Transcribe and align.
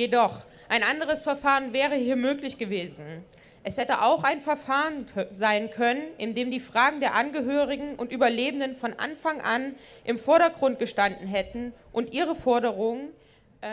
Jedoch, 0.00 0.38
ein 0.70 0.82
anderes 0.82 1.20
Verfahren 1.20 1.74
wäre 1.74 1.94
hier 1.94 2.16
möglich 2.16 2.56
gewesen. 2.56 3.22
Es 3.64 3.76
hätte 3.76 4.00
auch 4.00 4.24
ein 4.24 4.40
Verfahren 4.40 5.06
sein 5.30 5.70
können, 5.70 6.00
in 6.16 6.34
dem 6.34 6.50
die 6.50 6.58
Fragen 6.58 7.00
der 7.00 7.14
Angehörigen 7.14 7.96
und 7.96 8.10
Überlebenden 8.10 8.74
von 8.74 8.94
Anfang 8.94 9.42
an 9.42 9.74
im 10.04 10.18
Vordergrund 10.18 10.78
gestanden 10.78 11.26
hätten 11.26 11.74
und 11.92 12.14
ihre 12.14 12.34
Forderungen 12.34 13.10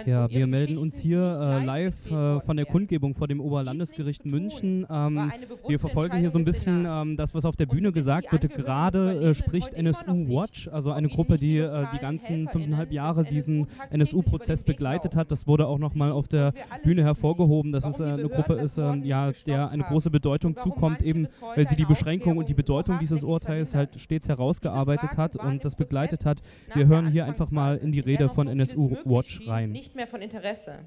ja, 0.05 0.29
wir 0.29 0.47
melden 0.47 0.78
uns 0.78 1.00
hier 1.00 1.20
äh, 1.20 1.63
live 1.63 2.11
äh, 2.11 2.41
von 2.41 2.57
der 2.57 2.66
Kundgebung 2.66 3.14
vor 3.16 3.28
dem 3.28 3.39
Oberlandesgericht 3.39 4.25
München. 4.25 4.86
Ähm, 4.89 5.32
wir 5.68 5.79
verfolgen 5.79 6.18
hier 6.18 6.29
so 6.29 6.39
ein 6.39 6.46
bisschen 6.46 6.86
ähm, 6.86 7.16
das, 7.16 7.34
was 7.34 7.46
auf 7.46 7.55
der 7.55 7.68
Bühne 7.68 7.92
gesagt 7.92 8.32
wird. 8.32 8.50
Gerade 8.54 9.29
äh, 9.29 9.34
spricht 9.34 9.73
NSU 9.73 10.28
Watch, 10.28 10.68
also 10.68 10.92
eine 10.92 11.07
Gruppe, 11.07 11.38
die 11.38 11.57
äh, 11.57 11.86
die 11.93 12.00
ganzen 12.00 12.50
fünfeinhalb 12.50 12.92
Jahre 12.92 13.23
diesen 13.23 13.68
NSU-Prozess 13.89 14.64
begleitet 14.64 15.15
hat. 15.15 15.32
Das 15.32 15.47
wurde 15.47 15.68
auch 15.68 15.79
nochmal 15.79 16.11
auf 16.11 16.28
der 16.28 16.54
Bühne 16.83 17.04
hervorgehoben, 17.04 17.71
dass 17.71 17.86
es 17.86 18.00
äh, 18.00 18.04
eine 18.04 18.28
Gruppe 18.28 18.56
ist, 18.56 18.78
ähm, 18.78 19.04
ja, 19.04 19.32
der 19.46 19.69
eine 19.69 19.83
große 19.83 20.10
Bedeutung 20.10 20.57
zukommt, 20.57 21.01
eben 21.01 21.28
weil 21.56 21.68
sie 21.69 21.75
die 21.75 21.86
Beschränkung 21.86 22.38
und 22.38 22.50
die 22.50 22.54
Bedeutung 22.54 23.00
dieses 23.00 23.24
Urteils 23.24 23.74
halt 23.74 24.00
stets 24.00 24.28
herausgearbeitet 24.28 25.18
hat 25.18 25.38
und 25.38 25.64
das 25.64 25.75
begleitet 25.75 26.25
hat. 26.25 26.42
Wir 26.74 26.88
hören 26.88 27.10
hier 27.10 27.25
einfach 27.25 27.51
mal 27.51 27.78
in 27.78 27.92
die 27.92 28.00
Rede 28.00 28.29
von 28.29 28.47
NSU 28.47 28.96
Watch 29.06 29.47
rein 29.47 29.76
nicht 29.77 29.95
mehr 29.95 30.07
von 30.07 30.21
Interesse. 30.21 30.79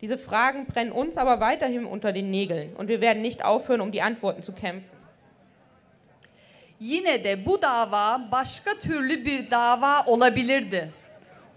Diese 0.00 0.18
Fragen 0.18 0.66
brennen 0.66 0.92
uns 0.92 1.16
aber 1.18 1.40
weiterhin 1.40 1.84
unter 1.84 2.12
den 2.12 2.30
Nägeln 2.30 2.76
und 2.76 2.88
wir 2.88 3.00
werden 3.00 3.22
nicht 3.22 3.44
aufhören, 3.44 3.80
um 3.80 3.90
die 3.90 4.02
Antworten 4.02 4.42
zu 4.42 4.52
kämpfen. 4.52 4.96
Yine 6.78 7.24
de 7.24 7.46
bu 7.46 7.62
dava 7.62 8.28
başka 8.30 8.78
türlü 8.78 9.24
bir 9.24 9.50
dava 9.50 10.04
olabilirdi. 10.06 10.92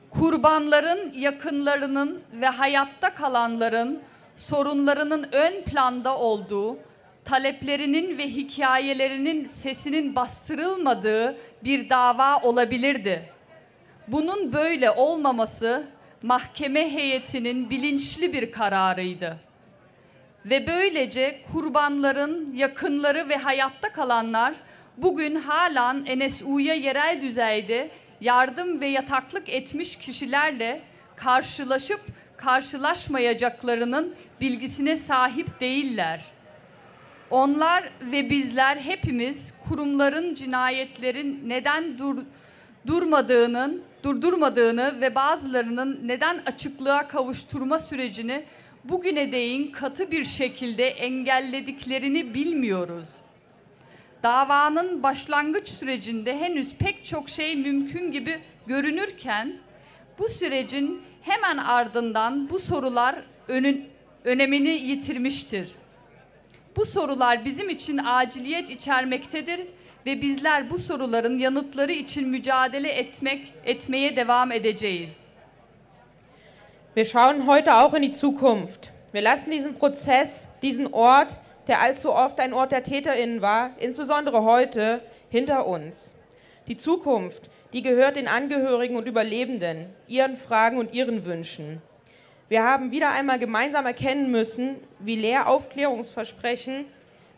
Kurbanların, 0.09 1.13
yakınlarının 1.13 2.21
ve 2.33 2.47
hayatta 2.47 3.13
kalanların 3.13 4.01
sorunlarının 4.37 5.27
ön 5.31 5.63
planda 5.63 6.17
olduğu, 6.17 6.77
taleplerinin 7.25 8.17
ve 8.17 8.27
hikayelerinin 8.27 9.45
sesinin 9.45 10.15
bastırılmadığı 10.15 11.37
bir 11.63 11.89
dava 11.89 12.39
olabilirdi. 12.41 13.29
Bunun 14.07 14.53
böyle 14.53 14.91
olmaması 14.91 15.83
mahkeme 16.23 16.93
heyetinin 16.93 17.69
bilinçli 17.69 18.33
bir 18.33 18.51
kararıydı. 18.51 19.37
Ve 20.45 20.67
böylece 20.67 21.41
kurbanların 21.51 22.55
yakınları 22.55 23.29
ve 23.29 23.35
hayatta 23.35 23.91
kalanlar 23.91 24.53
bugün 24.97 25.35
halen 25.35 26.05
NSU'ya 26.19 26.73
yerel 26.73 27.21
düzeyde 27.21 27.91
yardım 28.21 28.81
ve 28.81 28.87
yataklık 28.87 29.49
etmiş 29.49 29.95
kişilerle 29.95 30.81
karşılaşıp 31.15 32.01
karşılaşmayacaklarının 32.37 34.15
bilgisine 34.41 34.97
sahip 34.97 35.59
değiller. 35.59 36.25
Onlar 37.29 37.89
ve 38.01 38.29
bizler 38.29 38.77
hepimiz 38.77 39.53
kurumların 39.69 40.35
cinayetlerin 40.35 41.43
neden 41.45 41.97
dur 41.97 42.17
durmadığının 42.87 43.83
durdurmadığını 44.03 45.01
ve 45.01 45.15
bazılarının 45.15 45.99
neden 46.03 46.41
açıklığa 46.45 47.07
kavuşturma 47.07 47.79
sürecini 47.79 48.43
bugüne 48.83 49.31
değin 49.31 49.71
katı 49.71 50.11
bir 50.11 50.23
şekilde 50.23 50.87
engellediklerini 50.87 52.33
bilmiyoruz. 52.33 53.07
Davanın 54.23 55.03
başlangıç 55.03 55.69
sürecinde 55.69 56.37
henüz 56.37 56.75
pek 56.75 57.05
çok 57.05 57.29
şey 57.29 57.55
mümkün 57.55 58.11
gibi 58.11 58.39
görünürken 58.67 59.53
bu 60.19 60.29
sürecin 60.29 61.01
hemen 61.21 61.57
ardından 61.57 62.49
bu 62.49 62.59
sorular 62.59 63.15
önün, 63.47 63.85
önemini 64.23 64.69
yitirmiştir. 64.69 65.71
Bu 66.75 66.85
sorular 66.85 67.45
bizim 67.45 67.69
için 67.69 67.99
aciliyet 68.05 68.69
içermektedir 68.69 69.61
ve 70.05 70.21
bizler 70.21 70.69
bu 70.69 70.79
soruların 70.79 71.37
yanıtları 71.37 71.91
için 71.91 72.29
mücadele 72.29 72.89
etmek 72.89 73.53
etmeye 73.65 74.15
devam 74.15 74.51
edeceğiz. 74.51 75.23
Wir 76.95 77.05
schauen 77.05 77.47
heute 77.47 77.73
auch 77.73 77.93
in 77.93 78.01
die 78.01 78.11
Zukunft. 78.11 78.89
Wir 79.13 79.23
lassen 79.23 79.51
diesen 79.51 79.75
Prozess, 79.75 80.47
diesen 80.61 80.87
Ort, 80.93 81.35
der 81.67 81.81
allzu 81.81 82.11
oft 82.11 82.39
ein 82.39 82.53
Ort 82.53 82.71
der 82.71 82.83
Täterinnen 82.83 83.41
war, 83.41 83.71
insbesondere 83.79 84.43
heute, 84.43 85.01
hinter 85.29 85.67
uns. 85.67 86.13
Die 86.67 86.77
Zukunft, 86.77 87.49
die 87.73 87.81
gehört 87.81 88.15
den 88.15 88.27
Angehörigen 88.27 88.95
und 88.95 89.07
Überlebenden, 89.07 89.85
ihren 90.07 90.35
Fragen 90.35 90.77
und 90.77 90.93
ihren 90.93 91.25
Wünschen. 91.25 91.81
Wir 92.47 92.63
haben 92.63 92.91
wieder 92.91 93.11
einmal 93.11 93.37
gemeinsam 93.37 93.85
erkennen 93.85 94.31
müssen, 94.31 94.75
wie 94.99 95.15
leer 95.15 95.47
Aufklärungsversprechen 95.47 96.85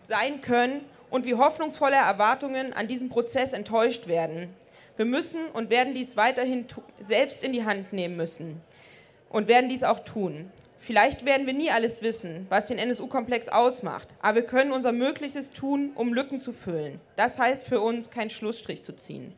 sein 0.04 0.42
können 0.42 0.82
und 1.12 1.26
wie 1.26 1.36
hoffnungsvolle 1.36 1.98
Erwartungen 1.98 2.74
an 2.74 2.88
diesem 2.88 3.10
Prozess 3.10 3.54
enttäuscht 3.54 4.08
werden. 4.08 4.50
Wir 4.98 5.06
müssen 5.06 5.46
und 5.54 5.70
werden 5.70 5.94
dies 5.94 6.18
weiterhin 6.18 6.66
selbst 7.04 7.44
in 7.44 7.54
die 7.54 7.66
Hand 7.66 7.94
nehmen 7.94 8.18
müssen 8.18 8.62
und 9.30 9.48
werden 9.48 9.70
dies 9.70 9.84
auch 9.84 10.00
tun. 10.00 10.52
Vielleicht 10.80 11.26
werden 11.26 11.46
wir 11.46 11.54
nie 11.54 11.70
alles 11.70 12.02
wissen, 12.02 12.48
was 12.50 12.66
den 12.66 12.80
NSU-Komplex 12.80 13.50
ausmacht, 13.50 14.08
aber 14.20 14.38
wir 14.38 14.46
können 14.46 14.72
unser 14.72 14.92
Möglichstes 14.92 15.52
tun, 15.52 15.92
um 15.94 16.14
Lücken 16.14 16.40
zu 16.40 16.54
füllen. 16.54 17.00
Das 17.16 17.38
heißt 17.38 17.68
für 17.68 17.80
uns, 17.82 18.10
keinen 18.10 18.32
Schlussstrich 18.32 18.84
zu 18.84 18.94
ziehen. 18.94 19.36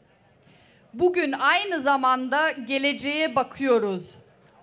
Bugün 0.94 1.34
aynı 1.34 1.82
zamanda 1.82 2.52
geleceğe 2.52 3.36
bakıyoruz. 3.36 4.16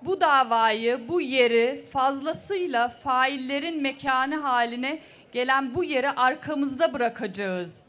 Bu 0.02 0.20
davayı, 0.20 1.08
bu 1.08 1.20
yeri 1.20 1.84
fazlasıyla 1.92 2.88
faillerin 2.88 3.82
mekanı 3.82 4.36
haline 4.36 4.98
gelen 5.32 5.74
bu 5.74 5.84
yeri 5.84 6.10
arkamızda 6.10 6.92
bırakacağız. 6.92 7.82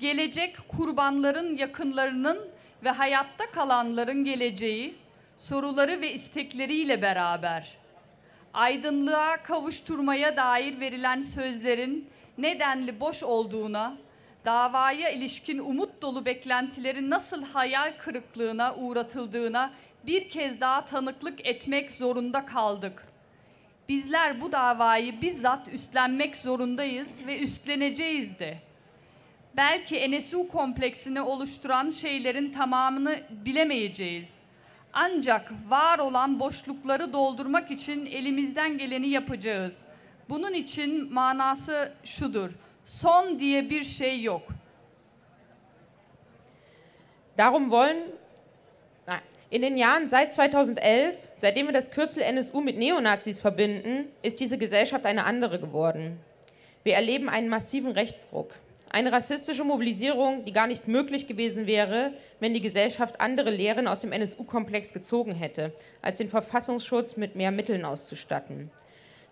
Gelecek 0.00 0.56
kurbanların 0.68 1.56
yakınlarının 1.56 2.48
ve 2.84 2.90
hayatta 2.90 3.50
kalanların 3.50 4.24
geleceği, 4.24 4.94
soruları 5.36 6.00
ve 6.00 6.12
istekleriyle 6.12 7.02
beraber 7.02 7.80
aydınlığa 8.54 9.42
kavuşturmaya 9.42 10.36
dair 10.36 10.80
verilen 10.80 11.20
sözlerin 11.20 12.08
nedenli 12.38 13.00
boş 13.00 13.22
olduğuna, 13.22 13.96
davaya 14.44 15.10
ilişkin 15.10 15.58
umut 15.58 16.02
dolu 16.02 16.24
beklentilerin 16.24 17.10
nasıl 17.10 17.44
hayal 17.44 17.92
kırıklığına 17.98 18.74
uğratıldığına 18.74 19.72
bir 20.06 20.30
kez 20.30 20.60
daha 20.60 20.84
tanıklık 20.84 21.46
etmek 21.46 21.90
zorunda 21.90 22.46
kaldık. 22.46 23.09
Bizler 23.90 24.40
bu 24.40 24.52
davayı 24.52 25.20
bizzat 25.22 25.68
üstlenmek 25.68 26.36
zorundayız 26.36 27.26
ve 27.26 27.38
üstleneceğiz 27.38 28.38
de. 28.38 28.58
Belki 29.56 30.10
NSU 30.10 30.48
kompleksini 30.48 31.20
oluşturan 31.20 31.90
şeylerin 31.90 32.52
tamamını 32.52 33.20
bilemeyeceğiz. 33.30 34.34
Ancak 34.92 35.52
var 35.68 35.98
olan 35.98 36.40
boşlukları 36.40 37.12
doldurmak 37.12 37.70
için 37.70 38.06
elimizden 38.06 38.78
geleni 38.78 39.08
yapacağız. 39.08 39.82
Bunun 40.28 40.52
için 40.52 41.14
manası 41.14 41.92
şudur. 42.04 42.50
Son 42.86 43.38
diye 43.38 43.70
bir 43.70 43.84
şey 43.84 44.22
yok. 44.22 44.42
Darum 47.38 47.62
wollen 47.62 48.06
In 49.52 49.62
den 49.62 49.76
Jahren 49.76 50.08
seit 50.08 50.32
2011, 50.32 51.16
seitdem 51.34 51.66
wir 51.66 51.72
das 51.72 51.90
Kürzel 51.90 52.22
NSU 52.22 52.60
mit 52.60 52.78
Neonazis 52.78 53.40
verbinden, 53.40 54.06
ist 54.22 54.38
diese 54.38 54.58
Gesellschaft 54.58 55.04
eine 55.04 55.24
andere 55.24 55.58
geworden. 55.58 56.20
Wir 56.84 56.94
erleben 56.94 57.28
einen 57.28 57.48
massiven 57.48 57.90
Rechtsruck. 57.90 58.54
Eine 58.90 59.10
rassistische 59.10 59.64
Mobilisierung, 59.64 60.44
die 60.44 60.52
gar 60.52 60.68
nicht 60.68 60.86
möglich 60.86 61.26
gewesen 61.26 61.66
wäre, 61.66 62.12
wenn 62.38 62.54
die 62.54 62.60
Gesellschaft 62.60 63.20
andere 63.20 63.50
Lehren 63.50 63.88
aus 63.88 63.98
dem 63.98 64.12
NSU-Komplex 64.12 64.92
gezogen 64.92 65.34
hätte, 65.34 65.72
als 66.00 66.18
den 66.18 66.28
Verfassungsschutz 66.28 67.16
mit 67.16 67.34
mehr 67.34 67.50
Mitteln 67.50 67.84
auszustatten. 67.84 68.70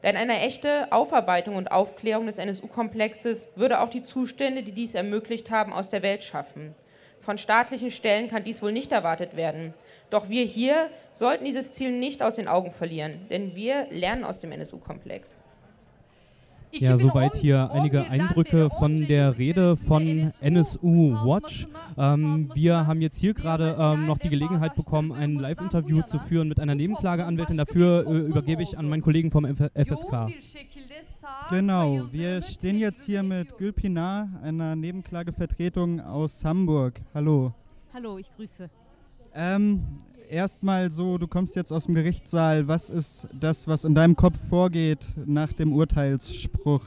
Denn 0.03 0.17
eine 0.17 0.41
echte 0.41 0.91
Aufarbeitung 0.91 1.55
und 1.55 1.71
Aufklärung 1.71 2.27
des 2.27 2.39
NSU-Komplexes 2.39 3.47
würde 3.55 3.81
auch 3.81 3.89
die 3.89 4.03
Zustände, 4.03 4.65
die 4.65 4.73
dies 4.73 4.95
ermöglicht 4.95 5.53
haben, 5.53 5.73
aus 5.73 5.91
der 5.91 6.03
Welt 6.03 6.25
schaffen. 6.25 6.75
Von 7.21 7.39
staatlichen 7.39 7.93
Stellen 7.93 8.29
kann 8.29 8.43
dies 8.43 8.63
wohl 8.63 8.73
nicht 8.73 8.91
erwartet 8.91 9.37
werden. 9.37 9.75
Doch 10.11 10.29
wir 10.29 10.45
hier 10.45 10.91
sollten 11.13 11.45
dieses 11.45 11.73
Ziel 11.73 11.93
nicht 11.93 12.23
aus 12.23 12.37
den 12.37 12.49
Augen 12.49 12.73
verlieren, 12.73 13.27
denn 13.31 13.55
wir 13.55 13.87
lernen 13.91 14.25
aus 14.25 14.41
dem 14.41 14.53
NSU-Komplex. 14.53 15.41
Ja, 16.71 16.99
soweit 16.99 17.35
hier 17.37 17.71
einige 17.73 18.03
Eindrücke 18.03 18.69
von 18.71 19.07
der 19.07 19.39
Rede 19.39 19.77
von 19.77 20.33
NSU 20.41 21.15
Watch. 21.25 21.67
Ähm, 21.97 22.51
wir 22.55 22.87
haben 22.87 23.01
jetzt 23.01 23.19
hier 23.19 23.33
gerade 23.33 23.77
ähm, 23.79 24.07
noch 24.07 24.19
die 24.19 24.29
Gelegenheit 24.29 24.75
bekommen, 24.77 25.13
ein 25.13 25.37
Live-Interview 25.37 26.03
zu 26.03 26.19
führen 26.19 26.49
mit 26.49 26.61
einer 26.61 26.75
Nebenklageanwältin. 26.75 27.57
Dafür 27.57 28.07
äh, 28.07 28.19
übergebe 28.19 28.63
ich 28.63 28.77
an 28.77 28.89
meinen 28.89 29.03
Kollegen 29.03 29.31
vom 29.31 29.45
F 29.47 29.59
FSK. 29.75 30.29
Genau, 31.51 32.13
wir 32.13 32.43
stehen 32.43 32.79
jetzt 32.79 33.05
hier 33.05 33.23
mit 33.23 33.57
Gülpinar, 33.57 34.29
einer 34.43 34.77
Nebenklagevertretung 34.77 36.01
aus 36.01 36.45
Hamburg. 36.45 37.01
Hallo. 37.15 37.55
Hallo, 37.95 38.19
ich 38.19 38.31
grüße. 38.37 38.69
Ähm, 39.41 39.85
erstmal 40.29 40.91
so, 40.91 41.17
du 41.17 41.29
kommst 41.29 41.55
jetzt 41.55 41.73
aus 41.73 41.87
dem 41.87 41.95
Gerichtssaal. 41.95 42.67
Was 42.67 42.91
ist 42.91 43.29
das, 43.39 43.69
was 43.69 43.85
in 43.85 43.95
deinem 43.95 44.17
Kopf 44.17 44.37
vorgeht 44.51 45.07
nach 45.27 45.53
dem 45.53 45.73
Urteilsspruch? 45.73 46.83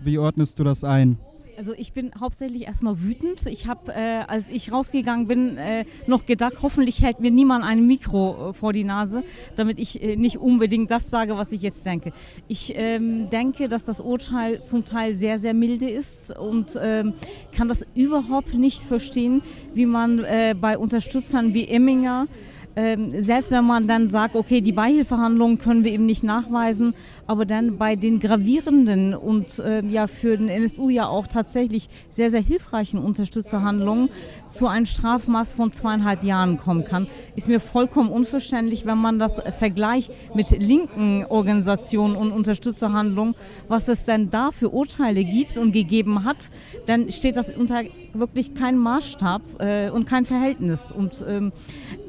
Wie 0.00 0.16
ordnest 0.16 0.58
du 0.58 0.64
das 0.64 0.84
ein? 0.84 1.18
Also 1.58 1.74
ich 1.76 1.92
bin 1.92 2.12
hauptsächlich 2.18 2.62
erstmal 2.62 3.02
wütend. 3.02 3.46
Ich 3.46 3.66
habe, 3.66 3.92
äh, 3.92 4.22
als 4.26 4.48
ich 4.48 4.72
rausgegangen 4.72 5.26
bin, 5.26 5.56
äh, 5.58 5.84
noch 6.06 6.24
gedacht, 6.24 6.54
hoffentlich 6.62 7.02
hält 7.02 7.20
mir 7.20 7.30
niemand 7.30 7.64
ein 7.64 7.86
Mikro 7.86 8.50
äh, 8.50 8.52
vor 8.52 8.72
die 8.72 8.84
Nase, 8.84 9.22
damit 9.56 9.78
ich 9.78 10.02
äh, 10.02 10.16
nicht 10.16 10.38
unbedingt 10.38 10.90
das 10.90 11.10
sage, 11.10 11.36
was 11.36 11.52
ich 11.52 11.62
jetzt 11.62 11.84
denke. 11.84 12.12
Ich 12.48 12.72
ähm, 12.74 13.28
denke, 13.30 13.68
dass 13.68 13.84
das 13.84 14.00
Urteil 14.00 14.60
zum 14.60 14.84
Teil 14.84 15.14
sehr, 15.14 15.38
sehr 15.38 15.52
milde 15.52 15.90
ist 15.90 16.36
und 16.36 16.78
ähm, 16.80 17.14
kann 17.54 17.68
das 17.68 17.84
überhaupt 17.94 18.54
nicht 18.54 18.82
verstehen, 18.82 19.42
wie 19.74 19.86
man 19.86 20.20
äh, 20.20 20.54
bei 20.58 20.78
Unterstützern 20.78 21.54
wie 21.54 21.68
Emminger 21.68 22.28
ähm, 22.76 23.10
selbst 23.22 23.50
wenn 23.50 23.64
man 23.64 23.86
dann 23.86 24.08
sagt, 24.08 24.34
okay, 24.34 24.60
die 24.60 24.72
Beihilfehandlungen 24.72 25.58
können 25.58 25.84
wir 25.84 25.92
eben 25.92 26.06
nicht 26.06 26.24
nachweisen, 26.24 26.94
aber 27.26 27.44
dann 27.44 27.76
bei 27.78 27.96
den 27.96 28.20
gravierenden 28.20 29.14
und 29.14 29.58
äh, 29.58 29.84
ja 29.84 30.06
für 30.06 30.36
den 30.36 30.48
NSU 30.48 30.88
ja 30.88 31.06
auch 31.06 31.26
tatsächlich 31.26 31.88
sehr, 32.08 32.30
sehr 32.30 32.40
hilfreichen 32.40 32.98
Unterstützerhandlungen 32.98 34.08
zu 34.48 34.66
einem 34.66 34.86
Strafmaß 34.86 35.54
von 35.54 35.72
zweieinhalb 35.72 36.24
Jahren 36.24 36.58
kommen 36.58 36.84
kann, 36.84 37.06
ist 37.36 37.48
mir 37.48 37.60
vollkommen 37.60 38.10
unverständlich, 38.10 38.86
wenn 38.86 38.98
man 38.98 39.18
das 39.18 39.40
vergleicht 39.58 40.12
mit 40.34 40.50
linken 40.50 41.24
Organisationen 41.26 42.16
und 42.16 42.32
Unterstützerhandlungen, 42.32 43.34
was 43.68 43.88
es 43.88 44.04
denn 44.04 44.30
da 44.30 44.50
für 44.50 44.70
Urteile 44.70 45.24
gibt 45.24 45.58
und 45.58 45.72
gegeben 45.72 46.24
hat, 46.24 46.50
dann 46.86 47.10
steht 47.10 47.36
das 47.36 47.50
unter 47.50 47.82
wirklich 48.14 48.54
kein 48.54 48.78
Maßstab 48.78 49.42
äh, 49.60 49.90
und 49.90 50.06
kein 50.06 50.24
Verhältnis. 50.24 50.92
Und 50.92 51.24
ähm, 51.28 51.52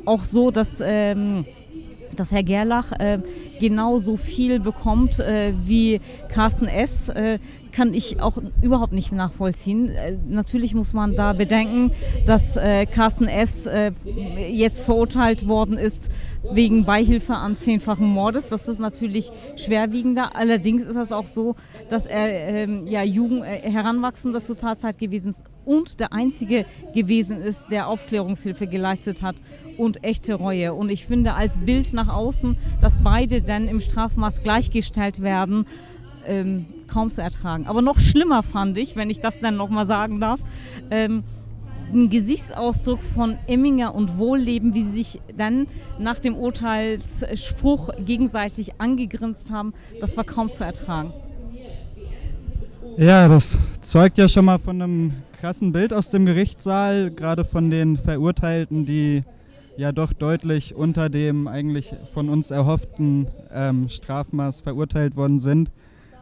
auch 0.06 0.24
so, 0.24 0.52
dass, 0.52 0.82
ähm, 0.82 1.46
dass 2.16 2.32
Herr 2.32 2.44
Gerlach 2.44 2.92
äh, 3.00 3.20
genauso 3.60 4.18
viel 4.18 4.60
bekommt 4.60 5.20
äh, 5.20 5.54
wie 5.66 6.02
Carsten 6.30 6.68
S., 6.68 7.10
äh, 7.10 7.40
kann 7.74 7.94
ich 7.94 8.22
auch 8.22 8.38
überhaupt 8.62 8.94
nicht 8.94 9.12
nachvollziehen. 9.12 9.90
Äh, 9.90 10.18
natürlich 10.28 10.74
muss 10.74 10.94
man 10.94 11.16
da 11.16 11.34
bedenken, 11.34 11.92
dass 12.26 12.56
äh, 12.56 12.86
Carsten 12.86 13.28
S. 13.28 13.66
Äh, 13.66 13.92
jetzt 14.50 14.84
verurteilt 14.84 15.48
worden 15.48 15.78
ist 15.78 16.10
wegen 16.52 16.86
Beihilfe 16.86 17.34
an 17.34 17.56
zehnfachen 17.56 18.08
Mordes. 18.08 18.50
Das 18.50 18.68
ist 18.68 18.80
natürlich 18.80 19.32
schwerwiegender. 19.56 20.36
Allerdings 20.36 20.84
ist 20.84 20.96
es 20.96 21.12
auch 21.12 21.26
so, 21.26 21.56
dass 21.90 22.06
er 22.06 22.28
ähm, 22.30 22.88
ja 22.88 23.04
Jugend, 23.04 23.44
äh, 23.44 23.70
Heranwachsender 23.70 24.42
zur 24.42 24.58
Tatzeit 24.58 24.98
gewesen 24.98 25.30
ist 25.32 25.44
und 25.66 26.00
der 26.00 26.14
Einzige 26.14 26.66
gewesen 26.94 27.38
ist, 27.38 27.70
der 27.72 27.88
Aufklärungshilfe 27.88 28.68
geleistet 28.68 29.22
hat 29.22 29.36
und 29.78 30.04
echte 30.04 30.36
Reue. 30.36 30.74
Und 30.74 30.90
ich 30.90 31.06
finde 31.06 31.34
als 31.34 31.58
Bild 31.58 31.94
nach 31.94 32.10
außen, 32.10 32.58
dass 32.82 33.02
beide 33.02 33.42
dann 33.42 33.68
im 33.68 33.80
Strafmaß 33.80 34.44
gleichgestellt 34.44 35.22
werden, 35.22 35.66
ähm, 36.28 36.66
kaum 36.88 37.10
zu 37.10 37.22
ertragen. 37.22 37.68
Aber 37.68 37.82
noch 37.82 38.00
schlimmer 38.00 38.44
fand 38.44 38.78
ich, 38.78 38.96
wenn 38.96 39.10
ich 39.10 39.20
das 39.20 39.40
dann 39.40 39.56
nochmal 39.56 39.88
sagen 39.88 40.20
darf, 40.20 40.40
ähm, 40.92 41.24
ein 41.94 42.10
Gesichtsausdruck 42.10 43.00
von 43.04 43.38
Emminger 43.48 43.94
und 43.94 44.18
Wohlleben, 44.18 44.74
wie 44.74 44.84
sie 44.84 45.04
sich 45.04 45.22
dann 45.38 45.68
nach 46.00 46.20
dem 46.20 46.36
Urteilsspruch 46.36 47.90
gegenseitig 48.06 48.80
angegrinst 48.82 49.52
haben, 49.52 49.74
das 50.00 50.18
war 50.18 50.24
kaum 50.24 50.50
zu 50.50 50.64
ertragen. 50.64 51.14
Ja, 52.98 53.28
das 53.28 53.58
zeugt 53.82 54.18
ja 54.18 54.28
schon 54.28 54.46
mal 54.46 54.60
von 54.60 54.82
einem 54.82 55.14
krassen 55.40 55.72
Bild 55.72 55.94
aus 55.94 56.10
dem 56.10 56.26
Gerichtssaal, 56.26 57.12
gerade 57.12 57.44
von 57.44 57.70
den 57.70 57.98
Verurteilten, 57.98 58.86
die 58.86 59.24
ja 59.78 59.92
doch 59.92 60.14
deutlich 60.14 60.76
unter 60.76 61.10
dem 61.10 61.48
eigentlich 61.48 61.96
von 62.14 62.30
uns 62.30 62.52
erhofften 62.52 63.28
ähm, 63.52 63.90
Strafmaß 63.90 64.62
verurteilt 64.62 65.16
worden 65.16 65.40
sind. 65.40 65.72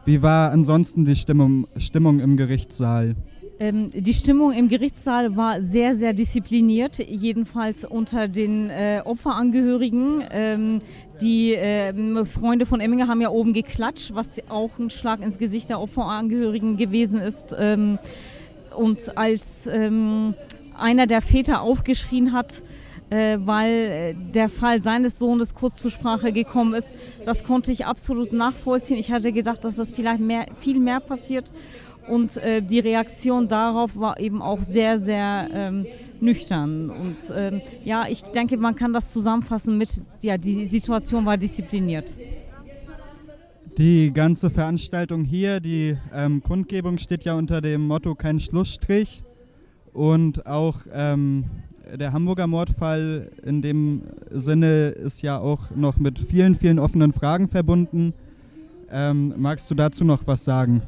Wie 0.04 0.20
war 0.20 0.50
ansonsten 0.50 1.04
die 1.04 1.14
Stimmung, 1.14 1.68
Stimmung 1.76 2.18
im 2.18 2.36
Gerichtssaal? 2.36 3.14
Ähm, 3.60 3.90
die 3.90 4.14
Stimmung 4.14 4.50
im 4.52 4.68
Gerichtssaal 4.68 5.36
war 5.36 5.62
sehr, 5.62 5.94
sehr 5.94 6.12
diszipliniert, 6.12 6.98
jedenfalls 6.98 7.84
unter 7.84 8.26
den 8.26 8.70
äh, 8.70 9.02
Opferangehörigen. 9.04 10.24
Ähm, 10.32 10.78
die 11.20 11.54
äh, 11.54 12.24
Freunde 12.24 12.66
von 12.66 12.80
Emminger 12.80 13.06
haben 13.06 13.20
ja 13.20 13.30
oben 13.30 13.52
geklatscht, 13.52 14.12
was 14.14 14.40
auch 14.48 14.76
ein 14.80 14.90
Schlag 14.90 15.22
ins 15.22 15.38
Gesicht 15.38 15.70
der 15.70 15.80
Opferangehörigen 15.80 16.76
gewesen 16.76 17.20
ist. 17.20 17.54
Ähm, 17.56 18.00
und 18.76 19.16
als 19.16 19.68
ähm, 19.68 20.34
einer 20.76 21.06
der 21.06 21.22
Väter 21.22 21.60
aufgeschrien 21.60 22.32
hat, 22.32 22.64
weil 23.44 23.72
äh, 23.72 24.14
der 24.14 24.48
Fall 24.48 24.80
seines 24.80 25.18
Sohnes 25.18 25.54
kurz 25.54 25.76
zur 25.76 25.90
Sprache 25.90 26.32
gekommen 26.32 26.74
ist. 26.74 26.96
Das 27.26 27.44
konnte 27.44 27.70
ich 27.70 27.84
absolut 27.84 28.32
nachvollziehen. 28.32 28.96
Ich 28.96 29.12
hatte 29.12 29.32
gedacht, 29.32 29.64
dass 29.64 29.76
das 29.76 29.92
vielleicht 29.92 30.20
mehr, 30.20 30.46
viel 30.58 30.80
mehr 30.80 31.00
passiert. 31.00 31.52
Und 32.08 32.36
äh, 32.38 32.62
die 32.62 32.80
Reaktion 32.80 33.48
darauf 33.48 33.96
war 33.96 34.18
eben 34.18 34.42
auch 34.42 34.62
sehr, 34.62 34.98
sehr 34.98 35.48
ähm, 35.52 35.86
nüchtern. 36.20 36.90
Und 36.90 37.16
ähm, 37.34 37.60
ja, 37.84 38.06
ich 38.08 38.22
denke, 38.22 38.56
man 38.56 38.74
kann 38.74 38.92
das 38.92 39.12
zusammenfassen 39.12 39.78
mit, 39.78 40.04
ja, 40.22 40.38
die 40.38 40.66
Situation 40.66 41.26
war 41.26 41.36
diszipliniert. 41.36 42.12
Die 43.78 44.12
ganze 44.12 44.50
Veranstaltung 44.50 45.24
hier, 45.24 45.60
die 45.60 45.96
ähm, 46.12 46.42
Kundgebung 46.42 46.98
steht 46.98 47.24
ja 47.24 47.34
unter 47.34 47.60
dem 47.60 47.86
Motto 47.86 48.14
kein 48.14 48.40
Schlussstrich. 48.40 49.22
Und 49.92 50.46
auch 50.46 50.78
ähm, 50.92 51.44
der 51.96 52.12
Hamburger 52.12 52.46
Mordfall 52.46 53.30
in 53.44 53.60
dem 53.60 54.02
Sinne 54.30 54.88
ist 54.88 55.22
ja 55.22 55.38
auch 55.38 55.70
noch 55.74 55.98
mit 55.98 56.18
vielen, 56.18 56.56
vielen 56.56 56.78
offenen 56.78 57.12
Fragen 57.12 57.48
verbunden. 57.48 58.14
Ähm, 58.90 59.34
magst 59.36 59.70
du 59.70 59.74
dazu 59.74 60.04
noch 60.04 60.26
was 60.26 60.44
sagen? 60.44 60.82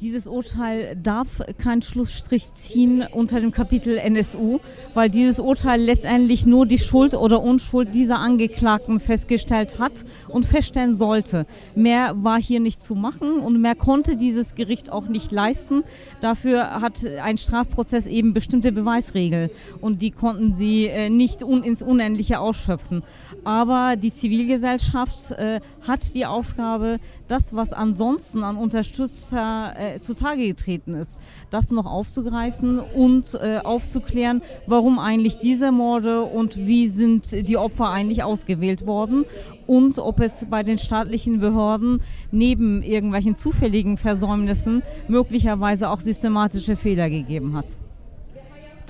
Dieses 0.00 0.26
Urteil 0.26 0.96
darf 0.96 1.40
keinen 1.58 1.82
Schlussstrich 1.82 2.52
ziehen 2.54 3.04
unter 3.12 3.40
dem 3.40 3.50
Kapitel 3.50 3.96
NSU, 3.96 4.60
weil 4.94 5.10
dieses 5.10 5.40
Urteil 5.40 5.80
letztendlich 5.80 6.46
nur 6.46 6.66
die 6.66 6.78
Schuld 6.78 7.14
oder 7.14 7.42
Unschuld 7.42 7.94
dieser 7.94 8.18
Angeklagten 8.18 9.00
festgestellt 9.00 9.78
hat 9.78 9.92
und 10.28 10.46
feststellen 10.46 10.96
sollte. 10.96 11.46
Mehr 11.74 12.14
war 12.16 12.40
hier 12.40 12.60
nicht 12.60 12.82
zu 12.82 12.94
machen 12.94 13.40
und 13.40 13.60
mehr 13.60 13.74
konnte 13.74 14.16
dieses 14.16 14.54
Gericht 14.54 14.92
auch 14.92 15.08
nicht 15.08 15.32
leisten. 15.32 15.82
Dafür 16.20 16.80
hat 16.80 17.04
ein 17.22 17.38
Strafprozess 17.38 18.06
eben 18.06 18.34
bestimmte 18.34 18.72
Beweisregeln 18.72 19.50
und 19.80 20.02
die 20.02 20.10
konnten 20.10 20.56
sie 20.56 20.86
äh, 20.86 21.10
nicht 21.10 21.42
ins 21.42 21.82
Unendliche 21.82 22.40
ausschöpfen. 22.40 23.02
Aber 23.44 23.96
die 23.96 24.12
Zivilgesellschaft 24.12 25.32
äh, 25.32 25.60
hat 25.86 26.14
die 26.14 26.26
Aufgabe, 26.26 26.98
das, 27.28 27.54
was 27.54 27.72
ansonsten 27.72 28.42
an 28.42 28.56
Unterstützer 28.56 29.74
äh, 29.80 29.98
zutage 29.98 30.46
getreten 30.46 30.94
ist, 30.94 31.20
das 31.50 31.70
noch 31.70 31.86
aufzugreifen 31.86 32.78
und 32.78 33.34
äh, 33.34 33.58
aufzuklären, 33.58 34.42
warum 34.66 34.98
eigentlich 34.98 35.38
diese 35.38 35.72
Morde 35.72 36.22
und 36.22 36.56
wie 36.56 36.88
sind 36.88 37.48
die 37.48 37.56
Opfer 37.56 37.88
eigentlich 37.90 38.22
ausgewählt 38.22 38.86
worden 38.86 39.24
und 39.66 39.98
ob 39.98 40.20
es 40.20 40.46
bei 40.50 40.62
den 40.62 40.78
staatlichen 40.78 41.40
Behörden 41.40 42.02
neben 42.30 42.82
irgendwelchen 42.82 43.36
zufälligen 43.36 43.96
Versäumnissen 43.96 44.82
möglicherweise 45.08 45.88
auch 45.88 46.00
systematische 46.00 46.76
Fehler 46.76 47.08
gegeben 47.08 47.56
hat. 47.56 47.66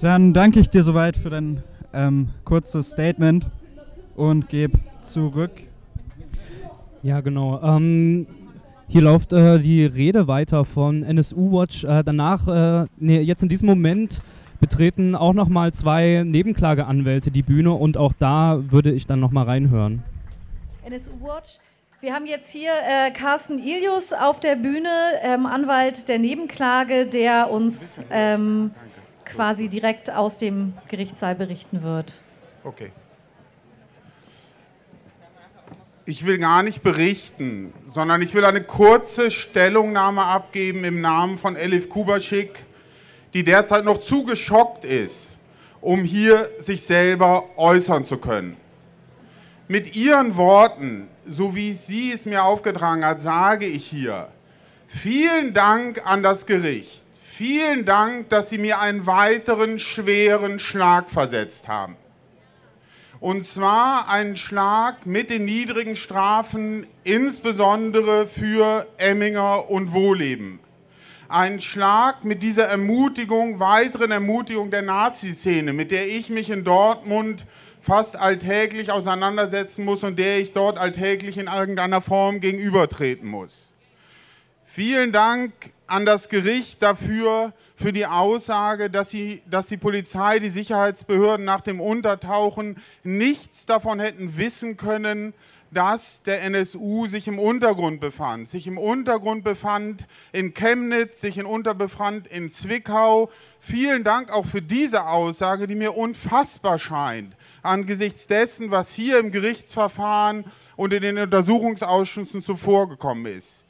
Dann 0.00 0.32
danke 0.32 0.61
ich 0.61 0.70
dir 0.70 0.82
soweit 0.82 1.16
für 1.16 1.30
dein 1.30 1.62
ähm, 1.92 2.30
kurzes 2.44 2.90
Statement 2.90 3.47
und 4.16 4.49
gebe 4.49 4.78
zurück. 5.02 5.52
Ja, 7.02 7.20
genau. 7.20 7.61
Ähm, 7.62 8.26
hier 8.90 9.02
läuft 9.02 9.32
äh, 9.32 9.61
die 9.61 9.85
Rede 9.85 10.26
weiter 10.26 10.64
von 10.64 11.04
NSU 11.04 11.52
Watch. 11.52 11.85
Äh, 11.85 12.02
danach, 12.02 12.49
äh, 12.49 12.87
nee, 12.99 13.20
jetzt 13.20 13.40
in 13.40 13.49
diesem 13.49 13.66
Moment 13.66 14.20
betreten 14.59 15.14
auch 15.14 15.32
nochmal 15.32 15.73
zwei 15.73 16.25
Nebenklageanwälte 16.26 17.30
die 17.30 17.42
Bühne 17.42 17.73
und 17.73 17.97
auch 17.97 18.12
da 18.18 18.59
würde 18.70 18.90
ich 18.90 19.06
dann 19.06 19.20
nochmal 19.20 19.44
reinhören. 19.44 20.02
NSU 20.85 21.12
Watch. 21.20 21.59
Wir 22.00 22.14
haben 22.14 22.26
jetzt 22.26 22.50
hier 22.50 22.73
äh, 22.73 23.12
Carsten 23.12 23.59
Ilius 23.61 24.12
auf 24.12 24.40
der 24.40 24.56
Bühne, 24.56 24.90
ähm, 25.23 25.47
Anwalt 25.47 26.09
der 26.09 26.18
Nebenklage, 26.18 27.06
der 27.06 27.50
uns 27.50 28.00
ähm, 28.11 28.73
quasi 29.25 29.68
direkt 29.68 30.11
aus 30.11 30.38
dem 30.38 30.73
Gerichtssaal 30.88 31.37
berichten 31.37 31.82
wird. 31.85 32.14
Okay. 32.64 32.90
Ich 36.10 36.26
will 36.26 36.38
gar 36.38 36.64
nicht 36.64 36.82
berichten, 36.82 37.72
sondern 37.86 38.20
ich 38.20 38.34
will 38.34 38.44
eine 38.44 38.64
kurze 38.64 39.30
Stellungnahme 39.30 40.24
abgeben 40.24 40.82
im 40.82 41.00
Namen 41.00 41.38
von 41.38 41.54
Elif 41.54 41.88
Kubaschik, 41.88 42.64
die 43.32 43.44
derzeit 43.44 43.84
noch 43.84 44.00
zu 44.00 44.24
geschockt 44.24 44.84
ist, 44.84 45.38
um 45.80 46.02
hier 46.02 46.50
sich 46.58 46.82
selber 46.82 47.44
äußern 47.56 48.04
zu 48.04 48.18
können. 48.18 48.56
Mit 49.68 49.94
ihren 49.94 50.36
Worten, 50.36 51.06
so 51.30 51.54
wie 51.54 51.74
sie 51.74 52.10
es 52.10 52.26
mir 52.26 52.42
aufgetragen 52.42 53.04
hat, 53.04 53.22
sage 53.22 53.66
ich 53.66 53.86
hier, 53.86 54.32
vielen 54.88 55.54
Dank 55.54 56.04
an 56.04 56.24
das 56.24 56.44
Gericht. 56.44 57.04
Vielen 57.22 57.84
Dank, 57.84 58.30
dass 58.30 58.50
Sie 58.50 58.58
mir 58.58 58.80
einen 58.80 59.06
weiteren 59.06 59.78
schweren 59.78 60.58
Schlag 60.58 61.08
versetzt 61.08 61.68
haben. 61.68 61.94
Und 63.20 63.44
zwar 63.44 64.08
einen 64.08 64.38
Schlag 64.38 65.04
mit 65.04 65.28
den 65.28 65.44
niedrigen 65.44 65.94
Strafen, 65.94 66.86
insbesondere 67.04 68.26
für 68.26 68.86
Emminger 68.96 69.68
und 69.68 69.92
Wohleben. 69.92 70.58
Ein 71.28 71.60
Schlag 71.60 72.24
mit 72.24 72.42
dieser 72.42 72.64
Ermutigung, 72.64 73.60
weiteren 73.60 74.10
Ermutigung 74.10 74.70
der 74.70 74.80
Nazi-Szene, 74.80 75.74
mit 75.74 75.90
der 75.90 76.08
ich 76.08 76.30
mich 76.30 76.48
in 76.48 76.64
Dortmund 76.64 77.44
fast 77.82 78.16
alltäglich 78.18 78.90
auseinandersetzen 78.90 79.84
muss 79.84 80.02
und 80.02 80.18
der 80.18 80.40
ich 80.40 80.54
dort 80.54 80.78
alltäglich 80.78 81.36
in 81.36 81.46
irgendeiner 81.46 82.00
Form 82.00 82.40
gegenübertreten 82.40 83.28
muss. 83.28 83.74
Vielen 84.64 85.12
Dank 85.12 85.52
an 85.90 86.06
das 86.06 86.28
Gericht 86.28 86.82
dafür, 86.82 87.52
für 87.75 87.92
die 87.92 88.06
Aussage, 88.06 88.90
dass, 88.90 89.11
sie, 89.11 89.42
dass 89.50 89.66
die 89.66 89.76
Polizei, 89.76 90.38
die 90.38 90.50
Sicherheitsbehörden 90.50 91.44
nach 91.44 91.62
dem 91.62 91.80
Untertauchen 91.80 92.76
nichts 93.02 93.66
davon 93.66 93.99
hätten 93.99 94.37
wissen 94.37 94.76
können, 94.76 95.35
dass 95.73 96.23
der 96.23 96.42
NSU 96.42 97.06
sich 97.09 97.26
im 97.26 97.38
Untergrund 97.38 98.00
befand. 98.00 98.49
Sich 98.49 98.66
im 98.66 98.78
Untergrund 98.78 99.44
befand 99.44 100.06
in 100.32 100.54
Chemnitz, 100.54 101.20
sich 101.20 101.38
im 101.38 101.47
Unterbefand 101.47 102.26
in 102.26 102.50
Zwickau. 102.50 103.30
Vielen 103.61 104.04
Dank 104.04 104.32
auch 104.32 104.47
für 104.47 104.62
diese 104.62 105.06
Aussage, 105.06 105.66
die 105.66 105.75
mir 105.75 105.97
unfassbar 105.97 106.78
scheint, 106.78 107.35
angesichts 107.62 108.26
dessen, 108.26 108.70
was 108.70 108.92
hier 108.92 109.18
im 109.18 109.30
Gerichtsverfahren 109.32 110.44
und 110.76 110.92
in 110.92 111.02
den 111.02 111.18
Untersuchungsausschüssen 111.18 112.44
zuvor 112.44 112.88
gekommen 112.88 113.26
ist. 113.26 113.64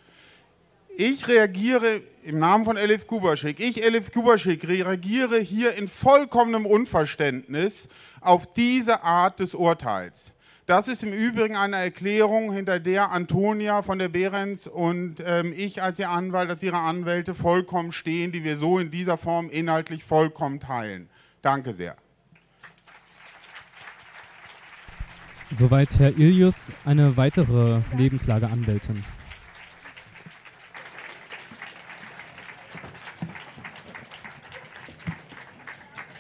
Ich 1.03 1.27
reagiere 1.29 2.03
im 2.25 2.41
Namen 2.41 2.67
von 2.67 2.77
Elif 2.77 3.07
Kubaschik, 3.07 3.59
ich, 3.59 3.83
Elif 3.83 4.13
Kubaschik, 4.13 4.69
reagiere 4.69 5.39
hier 5.39 5.73
in 5.73 5.89
vollkommenem 5.89 6.67
Unverständnis 6.67 7.89
auf 8.21 8.53
diese 8.53 9.03
Art 9.03 9.41
des 9.41 9.55
Urteils. 9.55 10.35
Das 10.67 10.89
ist 10.89 11.03
im 11.03 11.15
Übrigen 11.15 11.57
eine 11.57 11.77
Erklärung, 11.77 12.53
hinter 12.53 12.81
der 12.81 13.13
Antonia 13.13 13.81
von 13.81 13.99
der 13.99 14.11
Behrens 14.11 14.67
und 14.67 15.23
ähm, 15.25 15.55
ich 15.57 15.83
als 15.83 15.99
ihr 15.99 16.11
Anwalt, 16.11 16.51
als 16.51 16.63
ihre 16.63 16.81
Anwälte 16.81 17.35
vollkommen 17.35 17.93
stehen, 17.93 18.31
die 18.31 18.45
wir 18.45 18.59
so 18.59 18.79
in 18.79 18.91
dieser 18.91 19.17
Form 19.17 19.49
inhaltlich 19.49 20.05
vollkommen 20.05 20.61
teilen. 20.61 21.09
Danke 21.41 21.73
sehr. 21.73 21.97
Soweit 25.51 25.99
Herr 25.99 26.11
Ilius, 26.11 26.75
eine 26.85 27.17
weitere 27.17 27.81
Nebenklageanwältin. 27.97 29.03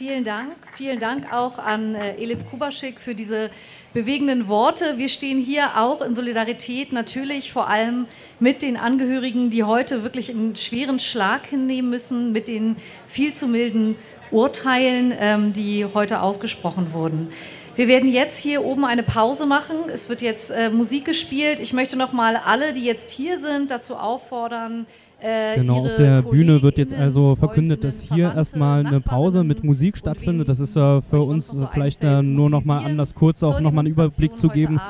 Vielen 0.00 0.25
Dank. 0.25 0.57
Vielen 0.73 0.99
Dank 0.99 1.30
auch 1.30 1.59
an 1.59 1.95
äh, 1.95 2.14
Elif 2.14 2.49
Kubaschik 2.49 2.99
für 2.99 3.14
diese 3.14 3.50
bewegenden 3.92 4.49
Worte. 4.49 4.97
Wir 4.97 5.11
stehen 5.11 5.37
hier 5.38 5.76
auch 5.76 6.00
in 6.00 6.14
Solidarität 6.14 6.90
natürlich 6.90 7.52
vor 7.52 7.69
allem 7.69 8.07
mit 8.38 8.62
den 8.62 8.78
Angehörigen, 8.78 9.50
die 9.50 9.62
heute 9.62 10.02
wirklich 10.02 10.30
einen 10.30 10.57
schweren 10.57 11.00
Schlag 11.00 11.47
hinnehmen 11.47 11.90
müssen, 11.90 12.33
mit 12.33 12.49
den 12.49 12.76
viel 13.09 13.35
zu 13.35 13.47
milden 13.47 13.95
Urteilen, 14.30 15.12
ähm, 15.19 15.52
die 15.52 15.85
heute 15.85 16.23
ausgesprochen 16.23 16.95
wurden. 16.95 17.30
Wir 17.76 17.87
werden 17.87 18.11
jetzt 18.11 18.38
hier 18.38 18.64
oben 18.64 18.87
eine 18.87 19.02
Pause 19.02 19.45
machen. 19.45 19.90
Es 19.92 20.09
wird 20.09 20.23
jetzt 20.23 20.50
äh, 20.50 20.71
Musik 20.71 21.04
gespielt. 21.04 21.61
Ich 21.61 21.75
möchte 21.75 21.99
noch 21.99 22.14
mal 22.14 22.37
alle, 22.37 22.73
die 22.73 22.87
jetzt 22.87 23.11
hier 23.11 23.38
sind, 23.38 23.71
dazu 23.71 23.97
auffordern, 23.97 24.87
genau, 25.20 25.84
auf 25.84 25.96
der 25.96 26.22
Bühne 26.22 26.62
wird 26.62 26.78
jetzt 26.78 26.92
also 26.92 27.34
verkündet, 27.34 27.84
dass 27.84 28.02
hier 28.02 28.32
erstmal 28.34 28.86
eine 28.86 29.00
Pause 29.00 29.44
mit 29.44 29.64
Musik 29.64 29.96
stattfindet. 29.96 30.48
Das 30.48 30.60
ist 30.60 30.76
äh, 30.76 31.02
für 31.02 31.20
uns 31.20 31.54
vielleicht 31.72 32.04
äh, 32.04 32.22
nur 32.22 32.50
noch 32.50 32.64
mal 32.64 32.84
anders 32.84 33.14
kurz 33.14 33.42
auch 33.42 33.60
noch 33.60 33.72
mal 33.72 33.80
einen 33.80 33.92
Überblick 33.92 34.36
zu 34.36 34.48
geben. 34.48 34.80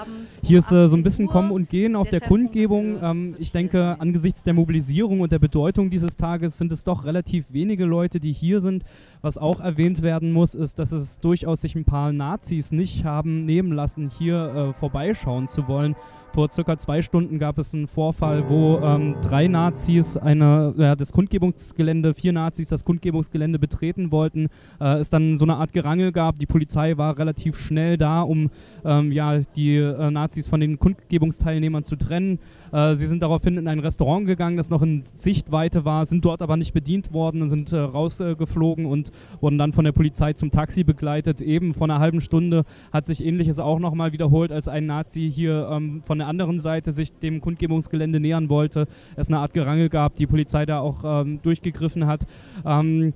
Hier 0.42 0.58
ist 0.58 0.72
äh, 0.72 0.88
so 0.88 0.96
ein 0.96 1.02
bisschen 1.02 1.26
Kommen 1.26 1.50
und 1.50 1.68
Gehen 1.68 1.96
auf 1.96 2.08
der 2.08 2.20
Kundgebung. 2.20 2.98
Ähm, 3.02 3.34
ich 3.38 3.52
denke, 3.52 3.96
angesichts 3.98 4.42
der 4.42 4.54
Mobilisierung 4.54 5.20
und 5.20 5.32
der 5.32 5.38
Bedeutung 5.38 5.90
dieses 5.90 6.16
Tages 6.16 6.56
sind 6.56 6.72
es 6.72 6.82
doch 6.82 7.04
relativ 7.04 7.44
wenige 7.50 7.84
Leute, 7.84 8.20
die 8.20 8.32
hier 8.32 8.60
sind. 8.60 8.84
Was 9.20 9.36
auch 9.36 9.60
erwähnt 9.60 10.00
werden 10.02 10.32
muss, 10.32 10.54
ist, 10.54 10.78
dass 10.78 10.92
es 10.92 11.20
durchaus 11.20 11.60
sich 11.60 11.74
ein 11.74 11.84
paar 11.84 12.12
Nazis 12.12 12.72
nicht 12.72 13.04
haben 13.04 13.44
nehmen 13.44 13.72
lassen, 13.72 14.08
hier 14.08 14.70
äh, 14.70 14.72
vorbeischauen 14.72 15.46
zu 15.48 15.68
wollen 15.68 15.94
vor 16.32 16.50
circa 16.52 16.78
zwei 16.78 17.02
Stunden 17.02 17.38
gab 17.38 17.58
es 17.58 17.74
einen 17.74 17.88
Vorfall, 17.88 18.48
wo 18.48 18.78
ähm, 18.78 19.16
drei 19.22 19.48
Nazis 19.48 20.16
eine, 20.16 20.74
ja, 20.76 20.94
das 20.94 21.12
Kundgebungsgelände, 21.12 22.14
vier 22.14 22.32
Nazis 22.32 22.68
das 22.68 22.84
Kundgebungsgelände 22.84 23.58
betreten 23.58 24.12
wollten. 24.12 24.46
Äh, 24.80 24.98
es 24.98 25.10
dann 25.10 25.38
so 25.38 25.44
eine 25.44 25.56
Art 25.56 25.72
Gerangel 25.72 26.12
gab. 26.12 26.38
Die 26.38 26.46
Polizei 26.46 26.96
war 26.96 27.18
relativ 27.18 27.58
schnell 27.58 27.98
da, 27.98 28.22
um 28.22 28.50
ähm, 28.84 29.10
ja, 29.10 29.38
die 29.56 29.76
äh, 29.76 30.10
Nazis 30.10 30.46
von 30.46 30.60
den 30.60 30.78
Kundgebungsteilnehmern 30.78 31.84
zu 31.84 31.96
trennen. 31.96 32.38
Äh, 32.72 32.94
sie 32.94 33.06
sind 33.06 33.22
daraufhin 33.22 33.58
in 33.58 33.66
ein 33.66 33.80
Restaurant 33.80 34.26
gegangen, 34.26 34.56
das 34.56 34.70
noch 34.70 34.82
in 34.82 35.02
Sichtweite 35.14 35.84
war, 35.84 36.06
sind 36.06 36.24
dort 36.24 36.42
aber 36.42 36.56
nicht 36.56 36.72
bedient 36.72 37.12
worden 37.12 37.42
und 37.42 37.48
sind 37.48 37.72
äh, 37.72 37.78
rausgeflogen 37.78 38.86
und 38.86 39.10
wurden 39.40 39.58
dann 39.58 39.72
von 39.72 39.84
der 39.84 39.92
Polizei 39.92 40.32
zum 40.34 40.50
Taxi 40.50 40.84
begleitet. 40.84 41.40
Eben 41.40 41.74
vor 41.74 41.88
einer 41.88 41.98
halben 41.98 42.20
Stunde 42.20 42.64
hat 42.92 43.06
sich 43.06 43.24
ähnliches 43.24 43.58
auch 43.58 43.80
nochmal 43.80 44.12
wiederholt, 44.12 44.52
als 44.52 44.68
ein 44.68 44.86
Nazi 44.86 45.30
hier 45.32 45.68
ähm, 45.72 46.02
von 46.04 46.19
der 46.20 46.28
anderen 46.28 46.58
Seite 46.58 46.92
sich 46.92 47.12
dem 47.12 47.40
Kundgebungsgelände 47.40 48.20
nähern 48.20 48.48
wollte. 48.48 48.86
Es 49.16 49.28
eine 49.28 49.38
Art 49.38 49.52
Gerangel 49.52 49.88
gab, 49.88 50.14
die 50.16 50.26
Polizei 50.26 50.64
da 50.64 50.80
auch 50.80 51.02
ähm, 51.04 51.40
durchgegriffen 51.42 52.06
hat. 52.06 52.26
Ähm, 52.64 53.12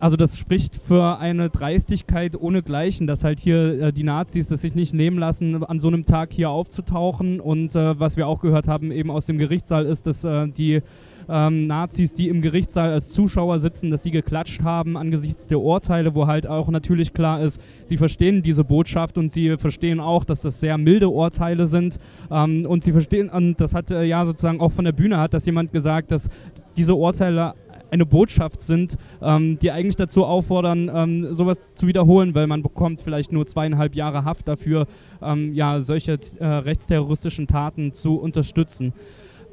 also 0.00 0.16
das 0.16 0.38
spricht 0.38 0.76
für 0.76 1.18
eine 1.18 1.50
Dreistigkeit 1.50 2.36
ohnegleichen, 2.36 3.06
dass 3.06 3.24
halt 3.24 3.40
hier 3.40 3.80
äh, 3.80 3.92
die 3.92 4.02
Nazis 4.02 4.50
es 4.50 4.60
sich 4.60 4.74
nicht 4.74 4.92
nehmen 4.92 5.18
lassen, 5.18 5.64
an 5.64 5.78
so 5.78 5.88
einem 5.88 6.04
Tag 6.04 6.32
hier 6.32 6.50
aufzutauchen. 6.50 7.40
Und 7.40 7.74
äh, 7.74 7.98
was 7.98 8.16
wir 8.16 8.26
auch 8.26 8.40
gehört 8.40 8.68
haben 8.68 8.92
eben 8.92 9.10
aus 9.10 9.26
dem 9.26 9.38
Gerichtssaal 9.38 9.86
ist, 9.86 10.06
dass 10.06 10.24
äh, 10.24 10.48
die 10.48 10.82
ähm, 11.28 11.66
Nazis, 11.66 12.14
die 12.14 12.28
im 12.28 12.42
Gerichtssaal 12.42 12.90
als 12.90 13.10
Zuschauer 13.10 13.58
sitzen, 13.58 13.90
dass 13.90 14.02
sie 14.02 14.10
geklatscht 14.10 14.62
haben 14.62 14.96
angesichts 14.96 15.46
der 15.46 15.60
Urteile, 15.60 16.14
wo 16.14 16.26
halt 16.26 16.46
auch 16.46 16.68
natürlich 16.68 17.12
klar 17.12 17.40
ist, 17.40 17.60
sie 17.86 17.96
verstehen 17.96 18.42
diese 18.42 18.64
Botschaft 18.64 19.16
und 19.16 19.30
sie 19.30 19.56
verstehen 19.56 20.00
auch, 20.00 20.24
dass 20.24 20.42
das 20.42 20.60
sehr 20.60 20.76
milde 20.76 21.08
Urteile 21.08 21.66
sind. 21.66 21.98
Ähm, 22.30 22.66
und 22.66 22.84
sie 22.84 22.92
verstehen, 22.92 23.30
und 23.30 23.60
das 23.60 23.74
hat 23.74 23.90
äh, 23.90 24.04
ja 24.04 24.26
sozusagen 24.26 24.60
auch 24.60 24.72
von 24.72 24.84
der 24.84 24.92
Bühne 24.92 25.18
hat 25.18 25.34
das 25.34 25.46
jemand 25.46 25.72
gesagt, 25.72 26.10
dass 26.10 26.28
diese 26.76 26.94
Urteile 26.94 27.54
eine 27.90 28.06
Botschaft 28.06 28.62
sind, 28.62 28.96
ähm, 29.22 29.58
die 29.60 29.70
eigentlich 29.70 29.96
dazu 29.96 30.24
auffordern, 30.24 30.90
ähm, 30.92 31.32
sowas 31.32 31.72
zu 31.72 31.86
wiederholen, 31.86 32.34
weil 32.34 32.46
man 32.46 32.62
bekommt 32.62 33.00
vielleicht 33.00 33.32
nur 33.32 33.46
zweieinhalb 33.46 33.94
Jahre 33.94 34.24
Haft 34.24 34.48
dafür, 34.48 34.86
ähm, 35.22 35.52
ja, 35.54 35.80
solche 35.80 36.18
äh, 36.38 36.46
rechtsterroristischen 36.46 37.46
Taten 37.46 37.92
zu 37.92 38.16
unterstützen. 38.16 38.92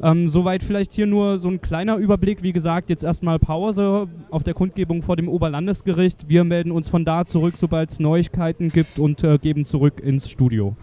Ähm, 0.04 0.28
soweit 0.28 0.64
vielleicht 0.64 0.94
hier 0.94 1.06
nur 1.06 1.38
so 1.38 1.48
ein 1.48 1.62
kleiner 1.62 1.98
Überblick. 1.98 2.42
Wie 2.42 2.54
gesagt, 2.54 2.90
jetzt 2.90 3.04
erstmal 3.04 3.38
Pause 3.38 4.08
auf 4.32 4.44
der 4.44 4.56
Kundgebung 4.56 5.04
vor 5.04 5.16
dem 5.16 5.30
Oberlandesgericht. 5.30 6.28
Wir 6.28 6.44
melden 6.44 6.72
uns 6.72 6.90
von 6.90 7.06
da 7.06 7.26
zurück, 7.26 7.54
sobald 7.58 7.92
es 7.92 8.00
Neuigkeiten 8.00 8.70
gibt 8.70 8.98
und 8.98 9.24
äh, 9.24 9.38
geben 9.38 9.66
zurück 9.66 10.00
ins 10.00 10.28
Studio. 10.28 10.76